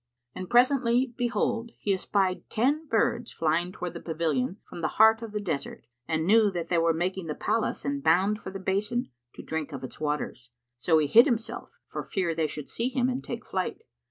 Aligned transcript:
[FN#52] 0.35 0.41
And 0.41 0.49
presently, 0.49 1.13
behold, 1.15 1.71
he 1.77 1.93
espied 1.93 2.49
ten 2.49 2.87
birds[FN#53] 2.89 3.33
flying 3.35 3.71
towards 3.71 3.93
the 3.93 3.99
pavilion 3.99 4.57
from 4.67 4.79
the 4.81 4.87
heart 4.97 5.21
of 5.21 5.31
the 5.31 5.39
desert 5.39 5.85
and 6.07 6.25
knew 6.25 6.49
that 6.49 6.69
they 6.69 6.79
were 6.79 6.91
making 6.91 7.27
the 7.27 7.35
palace 7.35 7.85
and 7.85 8.01
bound 8.01 8.41
for 8.41 8.49
the 8.49 8.57
basin, 8.57 9.09
to 9.35 9.43
drink 9.43 9.71
of 9.71 9.83
its 9.83 9.99
waters: 10.01 10.49
so 10.75 10.97
he 10.97 11.05
hid 11.05 11.27
himself, 11.27 11.77
for 11.85 12.01
fear 12.01 12.33
they 12.33 12.47
should 12.47 12.67
see 12.67 12.89
him 12.89 13.09
and 13.09 13.23
take 13.23 13.45
flight. 13.45 13.83